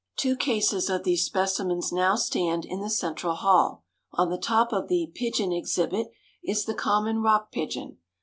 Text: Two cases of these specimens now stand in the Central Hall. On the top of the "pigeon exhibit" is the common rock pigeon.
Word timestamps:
Two 0.15 0.35
cases 0.35 0.89
of 0.89 1.03
these 1.03 1.23
specimens 1.23 1.91
now 1.91 2.15
stand 2.15 2.65
in 2.65 2.81
the 2.81 2.89
Central 2.89 3.35
Hall. 3.35 3.83
On 4.13 4.31
the 4.31 4.37
top 4.39 4.73
of 4.73 4.87
the 4.87 5.11
"pigeon 5.13 5.51
exhibit" 5.51 6.07
is 6.43 6.65
the 6.65 6.73
common 6.73 7.21
rock 7.21 7.51
pigeon. 7.51 7.99